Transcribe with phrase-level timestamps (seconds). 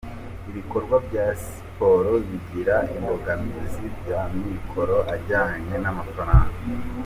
[0.49, 6.55] ibikorwa bya siporo bigira imbogamizi by’amikoro ajyanye n’amafaranga.